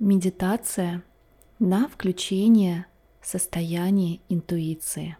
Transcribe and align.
Медитация 0.00 1.02
на 1.58 1.86
включение 1.86 2.86
состояния 3.20 4.20
интуиции. 4.30 5.18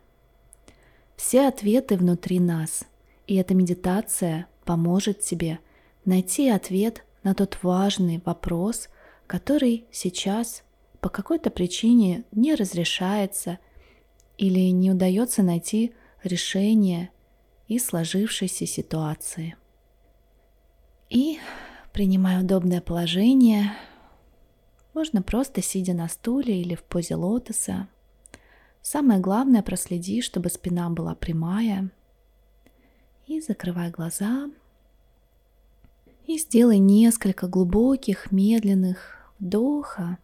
Все 1.17 1.49
ответы 1.49 1.99
внутри 1.99 2.40
нас, 2.40 2.87
и 3.27 3.35
эта 3.35 3.53
медитация 3.53 4.46
поможет 4.64 5.21
тебе 5.21 5.58
найти 6.06 6.48
ответ 6.48 7.04
на 7.22 7.35
тот 7.35 7.58
важный 7.62 8.22
вопрос, 8.24 8.88
который 9.27 9.85
сейчас 9.93 10.62
по 11.03 11.10
какой-то 11.10 11.51
причине 11.51 12.24
не 12.33 12.54
разрешается 12.54 13.58
или 14.38 14.71
не 14.71 14.92
удается 14.92 15.42
найти 15.42 15.92
решение 16.24 17.10
из 17.69 17.84
сложившейся 17.84 18.65
ситуации. 18.65 19.56
И 21.10 21.38
принимая 21.92 22.42
удобное 22.42 22.80
положение, 22.80 23.73
можно 25.01 25.23
просто 25.23 25.62
сидя 25.62 25.95
на 25.95 26.09
стуле 26.09 26.61
или 26.61 26.75
в 26.75 26.83
позе 26.83 27.15
лотоса. 27.15 27.88
Самое 28.83 29.19
главное 29.19 29.62
проследи, 29.62 30.20
чтобы 30.20 30.51
спина 30.51 30.91
была 30.91 31.15
прямая. 31.15 31.91
И 33.27 33.41
закрывай 33.41 33.91
глаза. 33.91 34.51
И 36.27 36.37
сделай 36.37 36.77
несколько 36.77 37.48
глубоких, 37.48 38.30
медленных 38.30 39.33
вдоха 39.39 40.19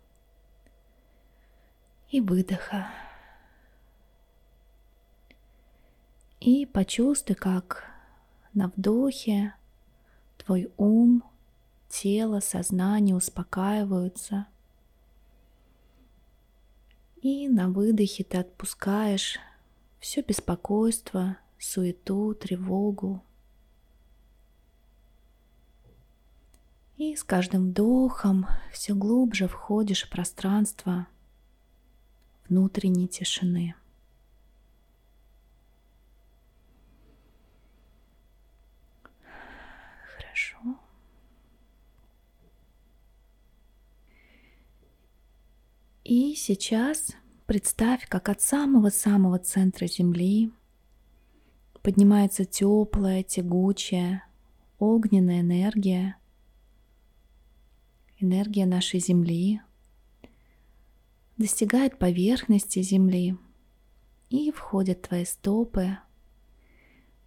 и 2.10 2.20
выдоха. 2.20 2.88
И 6.38 6.66
почувствуй, 6.66 7.34
как 7.34 7.84
на 8.52 8.68
вдохе 8.76 9.54
твой 10.36 10.70
ум, 10.76 11.24
тело, 11.88 12.40
сознание 12.40 13.16
успокаиваются– 13.16 14.48
и 17.26 17.48
на 17.48 17.68
выдохе 17.68 18.22
ты 18.22 18.38
отпускаешь 18.38 19.40
все 19.98 20.22
беспокойство, 20.22 21.38
суету, 21.58 22.34
тревогу. 22.34 23.20
И 26.96 27.16
с 27.16 27.24
каждым 27.24 27.70
вдохом 27.70 28.46
все 28.72 28.94
глубже 28.94 29.48
входишь 29.48 30.04
в 30.04 30.08
пространство 30.10 31.08
внутренней 32.48 33.08
тишины. 33.08 33.74
Хорошо. 40.14 40.78
И 46.08 46.36
сейчас 46.36 47.16
представь, 47.46 48.06
как 48.06 48.28
от 48.28 48.40
самого-самого 48.40 49.40
центра 49.40 49.88
Земли 49.88 50.52
поднимается 51.82 52.44
теплая, 52.44 53.24
тягучая, 53.24 54.22
огненная 54.78 55.40
энергия, 55.40 56.16
энергия 58.20 58.66
нашей 58.66 59.00
Земли, 59.00 59.60
достигает 61.38 61.98
поверхности 61.98 62.82
Земли 62.82 63.36
и 64.30 64.52
входит 64.52 64.98
в 64.98 65.08
твои 65.08 65.24
стопы 65.24 65.98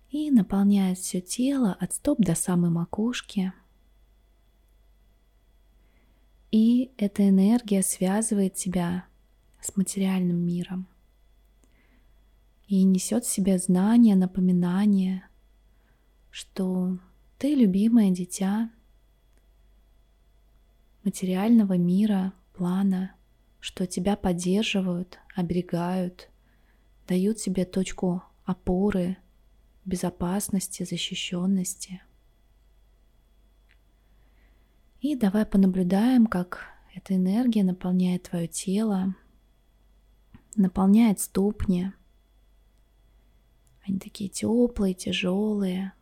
и 0.09 0.31
наполняет 0.31 0.99
все 0.99 1.19
тело 1.19 1.75
от 1.77 1.91
стоп 1.91 2.21
до 2.21 2.33
самой 2.33 2.69
макушки– 2.69 3.51
и 6.51 6.91
эта 6.97 7.27
энергия 7.29 7.83
связывает 7.83 8.55
тебя 8.55 9.05
с 9.61 9.75
материальным 9.75 10.37
миром 10.37 10.87
и 12.67 12.83
несет 12.83 13.25
в 13.25 13.29
себе 13.29 13.57
знание, 13.57 14.15
напоминание, 14.15 15.23
что 16.31 16.97
ты 17.37 17.53
любимое 17.55 18.11
дитя 18.11 18.71
материального 21.03 21.77
мира, 21.77 22.33
плана, 22.53 23.15
что 23.59 23.85
тебя 23.85 24.15
поддерживают, 24.15 25.19
оберегают, 25.35 26.29
дают 27.07 27.37
тебе 27.37 27.65
точку 27.65 28.23
опоры, 28.45 29.17
безопасности, 29.85 30.83
защищенности– 30.83 32.01
и 35.01 35.15
давай 35.15 35.45
понаблюдаем, 35.45 36.27
как 36.27 36.67
эта 36.93 37.15
энергия 37.15 37.63
наполняет 37.63 38.23
твое 38.23 38.47
тело, 38.47 39.15
наполняет 40.55 41.21
ступни. 41.21 41.91
Они 43.87 43.97
такие 43.97 44.29
теплые, 44.29 44.93
тяжелые. 44.93 45.93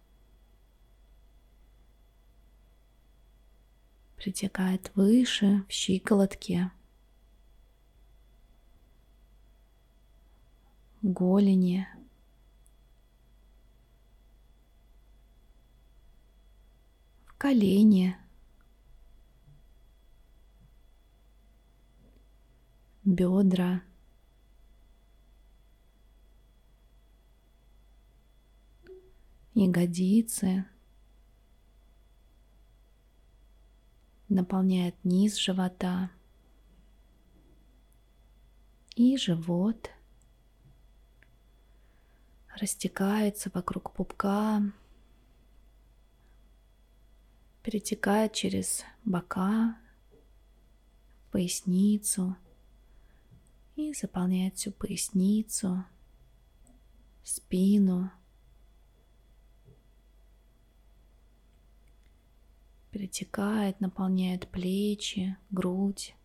Притекает 4.15 4.91
выше, 4.95 5.63
в 5.69 5.71
щиколотке, 5.71 6.71
голени, 11.03 11.87
в 17.27 17.37
колени– 17.37 18.17
бедра, 23.07 23.83
ягодицы, 29.53 30.65
наполняет 34.27 34.95
низ 35.05 35.37
живота. 35.37 36.11
И 38.95 39.15
живот. 39.15 39.89
Растекается 42.59 43.51
вокруг 43.53 43.93
пупка, 43.93 44.63
перетекает 47.63 48.33
через 48.33 48.83
бока, 49.05 49.77
поясницу– 51.31 52.35
и 53.77 53.93
заполняет 53.93 54.57
всю 54.57 54.71
поясницу, 54.71 55.85
спину, 57.23 58.11
перетекает, 62.89 63.79
наполняет 63.79 64.49
плечи, 64.49 65.37
грудь. 65.51 66.15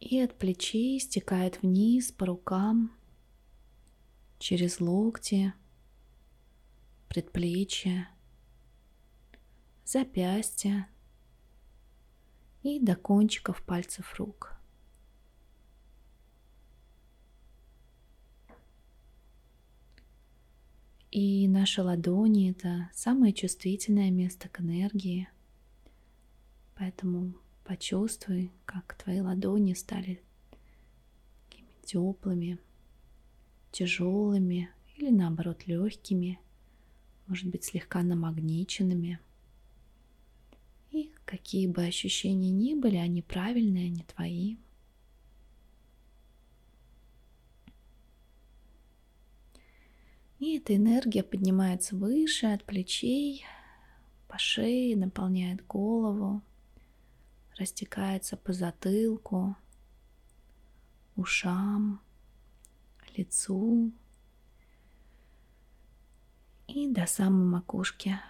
И 0.00 0.20
от 0.20 0.36
плечей 0.36 0.98
стекает 0.98 1.62
вниз 1.62 2.10
по 2.10 2.26
рукам, 2.26 2.92
через 4.40 4.80
локти, 4.80 5.54
предплечья, 7.08 8.08
запястья 9.86 10.88
и 12.64 12.80
до 12.80 12.96
кончиков 12.96 13.62
пальцев 13.62 14.14
рук. 14.18 14.52
И 21.12 21.46
наши 21.46 21.82
ладони— 21.82 22.50
это 22.52 22.90
самое 22.92 23.32
чувствительное 23.32 24.10
место 24.10 24.48
к 24.48 24.60
энергии. 24.60 25.28
Поэтому 26.74 27.32
почувствуй, 27.64 28.52
как 28.66 28.98
твои 29.02 29.20
ладони 29.20 29.72
стали 29.72 30.20
такими 31.48 31.70
теплыми, 31.84 32.58
тяжелыми 33.70 34.68
или 34.96 35.10
наоборот 35.10 35.66
легкими, 35.66 36.40
может 37.28 37.46
быть 37.48 37.64
слегка 37.64 38.02
намагниченными. 38.02 39.20
Какие 41.26 41.66
бы 41.66 41.84
ощущения 41.84 42.50
ни 42.50 42.74
были, 42.74 42.96
они 42.96 43.20
правильные, 43.20 43.86
они 43.86 44.04
твои. 44.04 44.56
И 50.38 50.56
эта 50.56 50.76
энергия 50.76 51.24
поднимается 51.24 51.96
выше 51.96 52.46
от 52.46 52.62
плечей, 52.62 53.44
по 54.28 54.38
шее, 54.38 54.96
наполняет 54.96 55.66
голову, 55.66 56.42
растекается 57.58 58.36
по 58.36 58.52
затылку, 58.52 59.56
ушам, 61.16 62.00
лицу, 63.16 63.92
И 66.68 66.88
до 66.88 67.06
самой 67.06 67.46
макушки. 67.46 68.20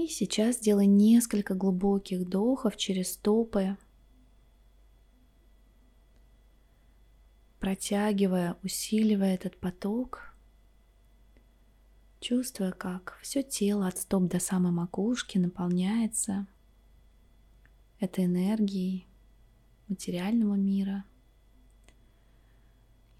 И 0.00 0.08
сейчас 0.08 0.56
сделай 0.56 0.86
несколько 0.86 1.54
глубоких 1.54 2.20
вдохов 2.20 2.78
через 2.78 3.12
стопы, 3.12 3.76
протягивая, 7.58 8.56
усиливая 8.62 9.34
этот 9.34 9.58
поток, 9.58 10.34
чувствуя, 12.18 12.72
как 12.72 13.18
все 13.20 13.42
тело 13.42 13.86
от 13.88 13.98
стоп 13.98 14.30
до 14.30 14.40
самой 14.40 14.72
макушки 14.72 15.36
наполняется 15.36 16.46
этой 17.98 18.24
энергией 18.24 19.06
материального 19.88 20.54
мира. 20.54 21.04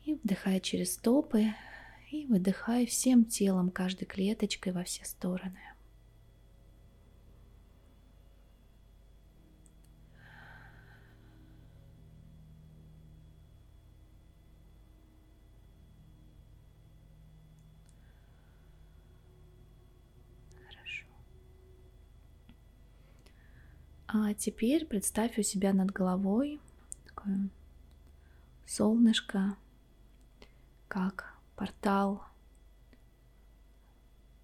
И 0.07 0.15
вдыхая 0.15 0.61
через 0.61 0.95
стопы, 0.95 1.49
и 2.11 2.25
выдыхая 2.25 2.87
всем 2.87 3.27
телом, 3.27 3.71
каждой 3.71 4.07
клеточкой 4.07 4.73
во 4.73 4.83
все 4.83 5.05
стороны. 5.05 5.61
А 24.13 24.35
теперь 24.35 24.87
представь 24.87 25.39
у 25.39 25.43
себя 25.43 25.73
над 25.73 25.93
головой 25.93 26.59
такое 27.07 27.49
солнышко, 28.67 29.57
как 30.89 31.39
портал, 31.55 32.25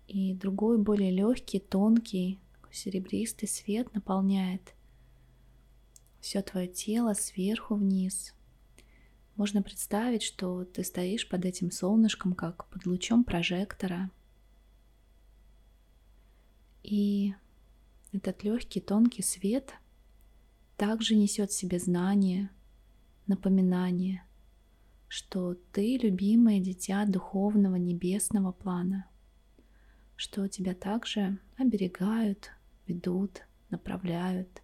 и 0.06 0.34
другой 0.34 0.78
более 0.78 1.10
легкий, 1.10 1.58
тонкий, 1.58 2.38
серебристый 2.70 3.48
свет 3.48 3.92
наполняет 3.92 4.74
все 6.20 6.42
твое 6.42 6.68
тело 6.68 7.14
сверху 7.14 7.74
вниз. 7.74 8.34
Можно 9.34 9.62
представить, 9.62 10.22
что 10.22 10.64
ты 10.64 10.84
стоишь 10.84 11.28
под 11.28 11.44
этим 11.44 11.72
солнышком, 11.72 12.34
как 12.34 12.66
под 12.66 12.86
лучом 12.86 13.24
прожектора. 13.24 14.10
И 16.84 17.34
этот 18.16 18.44
легкий 18.44 18.80
тонкий 18.80 19.22
свет 19.22 19.74
также 20.76 21.14
несет 21.16 21.50
в 21.50 21.54
себе 21.54 21.78
знание, 21.78 22.50
напоминание, 23.26 24.22
что 25.08 25.54
ты 25.72 25.96
любимое 25.96 26.60
дитя 26.60 27.04
духовного 27.06 27.76
небесного 27.76 28.52
плана, 28.52 29.08
что 30.16 30.48
тебя 30.48 30.74
также 30.74 31.38
оберегают, 31.56 32.50
ведут, 32.86 33.42
направляют. 33.70 34.62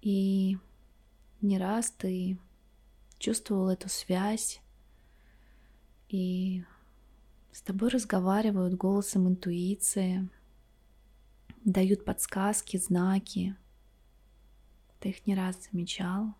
И 0.00 0.58
не 1.40 1.58
раз 1.58 1.90
ты 1.90 2.38
чувствовал 3.18 3.68
эту 3.68 3.88
связь, 3.88 4.60
и 6.08 6.64
с 7.52 7.62
тобой 7.62 7.90
разговаривают 7.90 8.74
голосом 8.74 9.28
интуиции, 9.28 10.28
дают 11.64 12.04
подсказки, 12.04 12.76
знаки. 12.76 13.56
Ты 14.98 15.10
их 15.10 15.26
не 15.26 15.34
раз 15.34 15.68
замечал, 15.70 16.34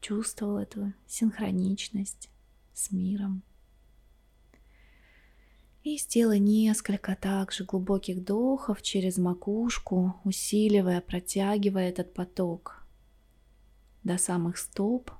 чувствовал 0.00 0.58
эту 0.58 0.92
синхроничность 1.06 2.30
с 2.74 2.90
миром. 2.90 3.42
И 5.82 5.98
сделай 5.98 6.40
несколько 6.40 7.14
также 7.14 7.64
глубоких 7.64 8.16
вдохов 8.16 8.82
через 8.82 9.18
макушку, 9.18 10.16
усиливая, 10.24 11.00
протягивая 11.00 11.90
этот 11.90 12.12
поток 12.12 12.84
до 14.02 14.18
самых 14.18 14.58
стоп, 14.58 15.12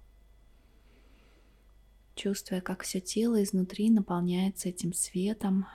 чувствуя, 2.17 2.61
как 2.61 2.83
все 2.83 3.01
тело 3.01 3.43
изнутри 3.43 3.91
наполняется 3.91 4.69
этим 4.69 4.93
светом, 4.93 5.67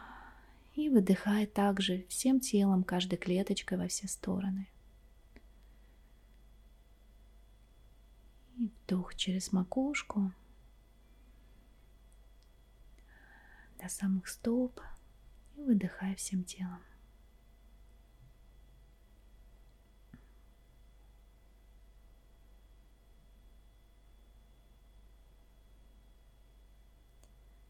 и 0.74 0.90
выдыхай 0.90 1.46
также 1.46 2.06
всем 2.08 2.40
телом, 2.40 2.84
каждой 2.84 3.18
клеточкой 3.18 3.78
во 3.78 3.88
все 3.88 4.08
стороны. 4.08 4.68
И 8.58 8.68
вдох 8.68 9.16
через 9.16 9.52
макушку 9.52 10.32
до 13.80 13.90
самых 13.90 14.28
стоп 14.28 14.80
и 15.56 15.62
выдыхай 15.62 16.16
всем 16.16 16.44
телом. 16.44 16.82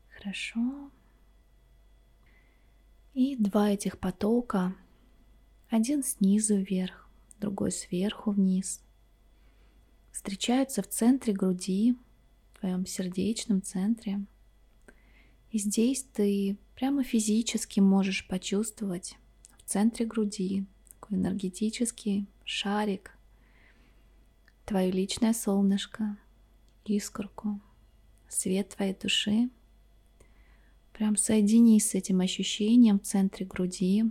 Хорошо. 0.09 0.91
И 3.13 3.35
два 3.35 3.71
этих 3.71 3.99
потока, 3.99 4.73
один 5.69 6.01
снизу 6.01 6.55
вверх, 6.55 7.09
другой 7.41 7.73
сверху 7.73 8.31
вниз, 8.31 8.81
встречаются 10.13 10.81
в 10.81 10.87
центре 10.87 11.33
груди, 11.33 11.97
в 12.53 12.59
твоем 12.59 12.85
сердечном 12.85 13.61
центре. 13.61 14.25
И 15.49 15.57
здесь 15.57 16.05
ты 16.13 16.55
прямо 16.73 17.03
физически 17.03 17.81
можешь 17.81 18.25
почувствовать 18.29 19.17
в 19.57 19.69
центре 19.69 20.05
груди 20.05 20.65
такой 20.93 21.17
энергетический 21.17 22.27
шарик, 22.45 23.11
твое 24.63 24.89
личное 24.89 25.33
солнышко, 25.33 26.17
искорку, 26.85 27.59
свет 28.29 28.69
твоей 28.69 28.93
души– 28.93 29.49
Прям 31.01 31.17
соединись 31.17 31.89
с 31.89 31.95
этим 31.95 32.19
ощущением 32.19 32.99
в 32.99 33.01
центре 33.01 33.43
груди. 33.43 34.05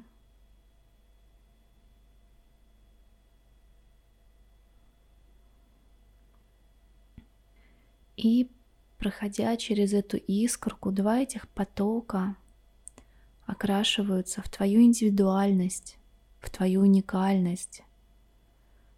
И 8.17 8.51
проходя 8.99 9.57
через 9.57 9.93
эту 9.93 10.17
искорку, 10.17 10.91
два 10.91 11.21
этих 11.21 11.49
потока 11.51 12.35
окрашиваются 13.47 14.43
в 14.43 14.49
твою 14.49 14.83
индивидуальность, 14.83 15.97
в 16.41 16.51
твою 16.51 16.81
уникальность, 16.81 17.85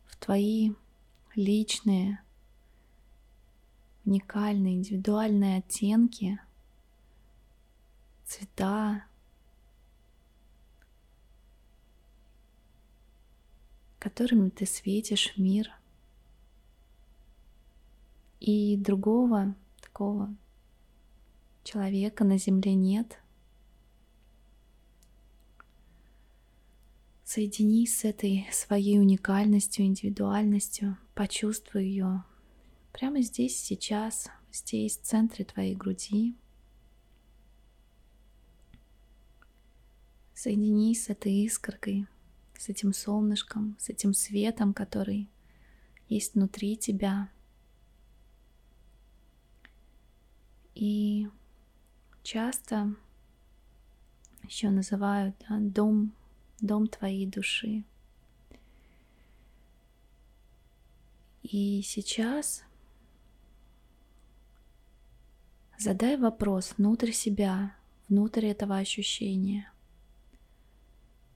в 0.07 0.17
твои 0.17 0.73
личные, 1.35 2.23
уникальные, 4.07 4.77
индивидуальные 4.77 5.59
оттенки– 5.59 6.41
цвета, 8.33 9.05
которыми 13.99 14.49
ты 14.49 14.67
светишь 14.67 15.37
мир. 15.37 15.71
И 18.41 18.77
другого 18.77 19.55
такого 19.81 20.35
человека 21.63 22.25
на 22.25 22.39
земле 22.39 22.75
нет. 22.75 23.19
Соединись 27.25 28.01
с 28.01 28.05
этой 28.05 28.47
своей 28.51 28.99
уникальностью, 28.99 29.85
индивидуальностью, 29.85 30.99
почувствуй 31.15 31.85
ее 31.85 32.25
прямо 32.93 33.23
здесь, 33.23 33.59
сейчас, 33.59 34.29
здесь, 34.53 34.99
в 34.99 35.03
центре 35.03 35.45
твоей 35.45 35.75
груди. 35.75 36.37
Соединись 40.43 41.05
с 41.05 41.09
этой 41.09 41.33
искоркой, 41.45 42.09
с 42.59 42.69
этим 42.69 42.93
солнышком, 42.93 43.77
с 43.79 43.91
этим 43.91 44.13
светом, 44.13 44.75
который 44.75 45.29
есть 46.09 46.35
внутри 46.35 46.77
тебя. 46.77 47.31
И 50.75 51.29
часто 52.25 52.93
еще 54.43 54.71
называют 54.71 55.37
да, 55.49 55.59
дом, 55.61 56.13
дом 56.61 56.89
твоей 56.89 57.25
души. 57.29 57.85
И 61.45 61.83
сейчас 61.85 62.65
задай 65.79 66.17
вопрос 66.17 66.75
внутрь 66.79 67.13
себя, 67.13 67.77
внутрь 68.09 68.47
этого 68.47 68.79
ощущения 68.79 69.72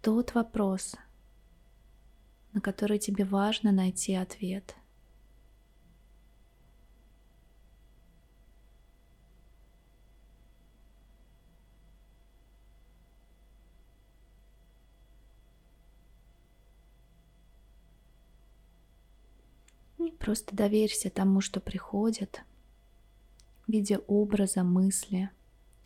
тот 0.06 0.34
вопрос, 0.34 0.94
на 2.52 2.60
который 2.60 3.00
тебе 3.00 3.24
важно 3.24 3.72
найти 3.72 4.14
ответ. 4.14 4.76
И 19.98 20.12
просто 20.12 20.54
доверься 20.54 21.10
тому, 21.10 21.40
что 21.40 21.58
приходит 21.58 22.42
в 23.66 23.72
виде 23.72 23.98
образа, 24.06 24.62
мысли, 24.62 25.30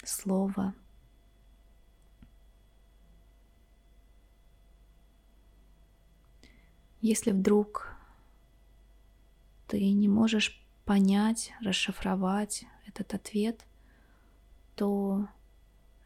слова– 0.05 0.75
Если 7.00 7.30
вдруг 7.30 7.97
ты 9.66 9.90
не 9.92 10.09
можешь 10.09 10.62
понять, 10.85 11.52
расшифровать 11.61 12.64
этот 12.87 13.14
ответ, 13.14 13.64
то 14.76 15.26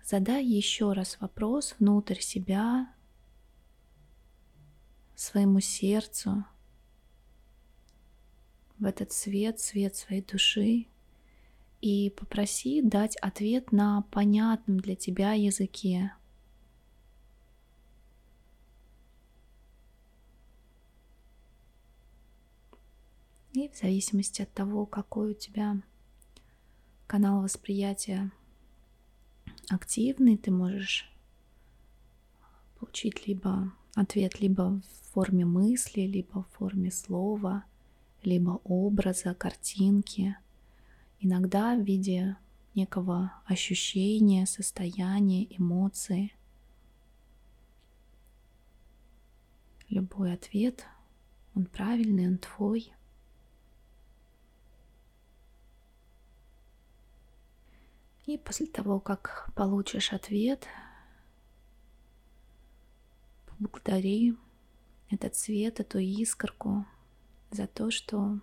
задай 0.04 0.44
еще 0.44 0.92
раз 0.92 1.18
вопрос 1.20 1.74
внутрь 1.78 2.20
себя, 2.20 2.92
своему 5.16 5.60
сердцу, 5.60 6.44
в 8.78 8.84
этот 8.84 9.12
свет, 9.12 9.60
свет 9.60 9.96
своей 9.96 10.22
души, 10.22 10.86
и 11.80 12.10
попроси 12.10 12.82
дать 12.82 13.16
ответ 13.16 13.72
на 13.72 14.02
понятном 14.10 14.78
для 14.78 14.94
тебя 14.96 15.32
языке. 15.32 16.12
В 23.74 23.78
зависимости 23.78 24.40
от 24.40 24.52
того, 24.52 24.86
какой 24.86 25.32
у 25.32 25.34
тебя 25.34 25.82
канал 27.08 27.42
восприятия 27.42 28.30
активный, 29.68 30.36
ты 30.36 30.52
можешь 30.52 31.10
получить 32.78 33.26
либо 33.26 33.72
ответ 33.96 34.40
либо 34.40 34.80
в 34.80 35.12
форме 35.12 35.44
мысли, 35.44 36.02
либо 36.02 36.44
в 36.44 36.48
форме 36.56 36.92
слова, 36.92 37.64
либо 38.22 38.60
образа, 38.62 39.34
картинки, 39.34 40.36
иногда 41.18 41.74
в 41.74 41.82
виде 41.82 42.36
некого 42.76 43.32
ощущения, 43.44 44.46
состояния, 44.46 45.46
эмоции. 45.56 46.32
Любой 49.88 50.32
ответ, 50.32 50.86
он 51.56 51.66
правильный, 51.66 52.28
он 52.28 52.38
твой– 52.38 52.92
И 58.26 58.38
после 58.38 58.66
того, 58.66 59.00
как 59.00 59.50
получишь 59.54 60.12
ответ, 60.12 60.66
поблагодари 63.46 64.34
этот 65.10 65.36
свет, 65.36 65.78
эту 65.78 65.98
искорку 65.98 66.86
за 67.50 67.66
то, 67.66 67.90
что 67.90 68.40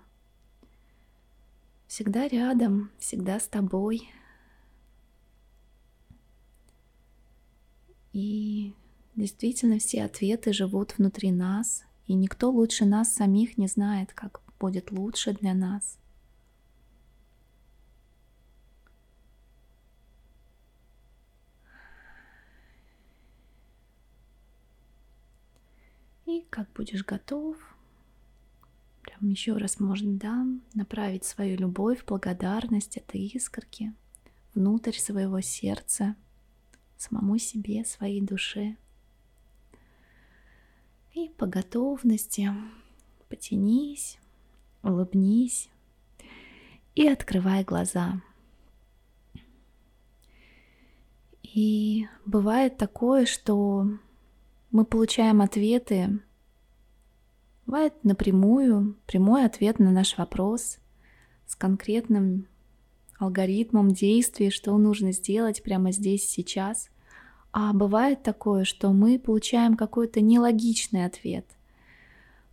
всегда 1.88 2.28
рядом, 2.28 2.92
всегда 3.00 3.40
с 3.40 3.48
тобой. 3.48 4.10
И 8.14 8.76
действительно 9.16 9.80
все 9.80 10.04
ответы 10.04 10.54
живут 10.54 10.98
внутри 10.98 11.32
нас, 11.32 11.84
и 12.06 12.14
никто 12.14 12.52
лучше 12.52 12.86
нас 12.86 13.14
самих 13.14 13.58
не 13.58 13.68
знает, 13.68 14.14
как 14.14 14.42
будет 14.60 14.92
лучше 14.92 15.34
для 15.34 15.54
нас. 15.56 15.98
И 26.32 26.40
как 26.52 26.72
будешь 26.74 27.04
готов, 27.04 27.58
прям 29.02 29.30
еще 29.30 29.54
раз 29.54 29.80
можно, 29.80 30.14
да, 30.18 30.46
направить 30.76 31.24
свою 31.24 31.58
любовь, 31.58 32.06
благодарность 32.06 32.98
этой 32.98 33.22
искорки 33.22 33.94
внутрь 34.54 34.98
своего 34.98 35.40
сердца, 35.40 36.16
самому 36.98 37.38
себе, 37.38 37.86
своей 37.86 38.22
душе. 38.22 38.76
И 41.14 41.30
по 41.30 41.46
готовности 41.46 42.52
потянись, 43.30 44.20
улыбнись 44.84 45.70
и 46.96 47.08
открывай 47.08 47.64
глаза. 47.64 48.22
И 51.44 52.08
бывает 52.26 52.78
такое, 52.78 53.26
что 53.26 53.88
мы 54.72 54.86
получаем 54.86 55.42
ответы, 55.42 56.20
бывает 57.72 57.94
напрямую, 58.04 58.98
прямой 59.06 59.46
ответ 59.46 59.80
на 59.80 59.92
наш 59.92 60.18
вопрос 60.18 60.80
с 61.48 61.56
конкретным 61.56 62.48
алгоритмом 63.18 63.94
действий, 63.94 64.50
что 64.50 64.78
нужно 64.78 65.14
сделать 65.14 65.64
прямо 65.64 65.94
здесь, 65.94 66.30
сейчас. 66.30 66.90
А 67.54 67.72
бывает 67.72 68.24
такое, 68.24 68.66
что 68.66 68.92
мы 68.92 69.18
получаем 69.18 69.78
какой-то 69.78 70.20
нелогичный 70.20 71.06
ответ. 71.06 71.46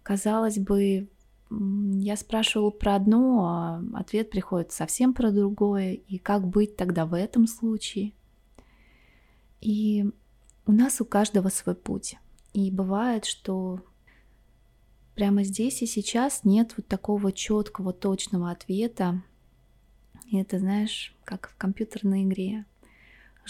Казалось 0.04 0.60
бы, 0.60 1.08
я 1.50 2.16
спрашивал 2.16 2.70
про 2.70 2.94
одно, 2.94 3.44
а 3.44 3.82
ответ 3.94 4.30
приходит 4.30 4.70
совсем 4.70 5.14
про 5.14 5.32
другое. 5.32 5.94
И 5.94 6.18
как 6.18 6.46
быть 6.46 6.76
тогда 6.76 7.06
в 7.06 7.14
этом 7.14 7.48
случае? 7.48 8.12
И 9.60 10.08
у 10.64 10.70
нас 10.70 11.00
у 11.00 11.04
каждого 11.04 11.48
свой 11.48 11.74
путь. 11.74 12.14
И 12.52 12.70
бывает, 12.70 13.24
что 13.24 13.80
прямо 15.18 15.42
здесь 15.42 15.82
и 15.82 15.86
сейчас 15.86 16.44
нет 16.44 16.74
вот 16.76 16.86
такого 16.86 17.32
четкого, 17.32 17.92
точного 17.92 18.52
ответа. 18.52 19.20
И 20.28 20.36
это, 20.36 20.60
знаешь, 20.60 21.12
как 21.24 21.48
в 21.48 21.56
компьютерной 21.56 22.22
игре. 22.22 22.66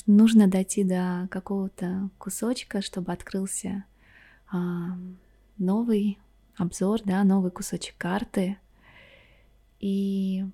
Нужно 0.06 0.46
дойти 0.48 0.82
до 0.82 1.28
какого-то 1.30 2.08
кусочка, 2.16 2.80
чтобы 2.80 3.12
открылся 3.12 3.84
а, 4.50 4.96
новый 5.58 6.18
обзор, 6.56 7.02
да, 7.04 7.22
новый 7.22 7.50
кусочек 7.50 7.98
карты. 7.98 8.56
И 9.78 10.46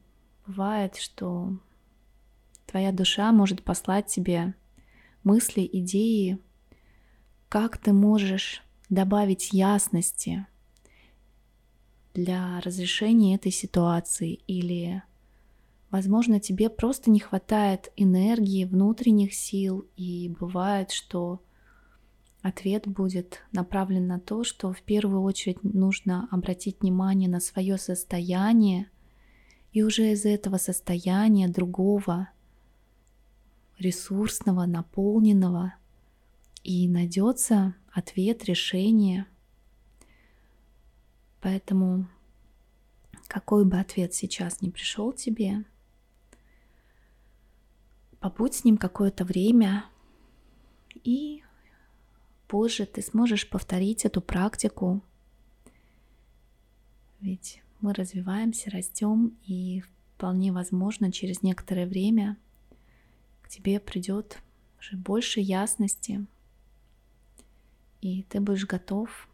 бывает, 0.49 0.97
что 0.97 1.57
твоя 2.67 2.91
душа 2.91 3.31
может 3.31 3.63
послать 3.63 4.09
тебе 4.09 4.55
мысли, 5.23 5.71
идеи, 5.75 6.41
как 7.49 7.79
ты 7.79 7.93
можешь 7.93 8.65
добавить 8.91 9.53
ясности 9.53 10.45
для 12.15 12.61
разрешения 12.61 13.35
этой 13.35 13.53
ситуации 13.53 14.41
или 14.47 15.03
Возможно, 15.95 16.41
тебе 16.41 16.71
просто 16.71 17.09
не 17.09 17.21
хватает 17.21 17.93
энергии, 17.95 18.65
внутренних 18.65 19.33
сил, 19.33 19.87
и 19.97 20.29
бывает, 20.41 20.91
что 20.91 21.41
ответ 22.43 22.89
будет 22.89 23.39
направлен 23.53 24.09
на 24.09 24.19
то, 24.19 24.43
что 24.43 24.73
в 24.73 24.83
первую 24.83 25.23
очередь 25.23 25.63
нужно 25.63 26.27
обратить 26.33 26.81
внимание 26.81 27.29
на 27.29 27.39
свое 27.39 27.79
состояние, 27.79 28.91
и 29.71 29.85
уже 29.85 30.11
из 30.11 30.25
этого 30.25 30.57
состояния 30.57 31.47
другого, 31.47 32.29
ресурсного, 33.79 34.67
наполненного, 34.67 35.75
и 36.65 36.89
найдется 36.89 37.77
ответ, 37.93 38.45
решение. 38.47 39.27
Поэтому 41.45 42.09
какой 43.29 43.67
бы 43.67 43.79
ответ 43.79 44.15
сейчас 44.15 44.63
не 44.63 44.71
пришел 44.71 45.13
тебе, 45.13 45.67
побудь 48.19 48.55
с 48.55 48.65
ним 48.65 48.79
какое-то 48.79 49.27
время, 49.27 49.85
и 51.03 51.43
позже 52.49 52.87
ты 52.87 53.03
сможешь 53.03 53.47
повторить 53.51 54.07
эту 54.07 54.23
практику. 54.23 55.03
Ведь 57.21 57.63
мы 57.83 57.93
развиваемся, 57.93 58.71
растем, 58.71 59.37
и 59.45 59.83
вполне 60.15 60.51
возможно 60.51 61.13
через 61.13 61.43
некоторое 61.43 61.87
время 61.87 62.39
к 63.43 63.51
тебе 63.51 63.81
придет 63.81 64.39
уже 64.79 64.97
больше 64.97 65.41
ясности, 65.41 66.25
и 68.01 68.23
ты 68.23 68.41
будешь 68.41 68.65
готов 68.65 69.29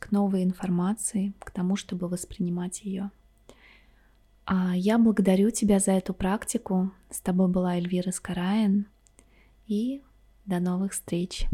к 0.00 0.10
новой 0.10 0.42
информации, 0.42 1.32
к 1.38 1.52
тому, 1.52 1.76
чтобы 1.76 2.08
воспринимать 2.08 2.82
ее. 2.82 3.12
А 4.44 4.76
я 4.76 4.98
благодарю 4.98 5.50
тебя 5.50 5.78
за 5.78 5.92
эту 5.92 6.12
практику. 6.12 6.90
С 7.08 7.20
тобой 7.20 7.46
была 7.46 7.76
Эльвира 7.76 8.10
Скараин. 8.10 8.86
И 9.68 10.02
до 10.46 10.58
новых 10.58 10.92
встреч. 10.92 11.46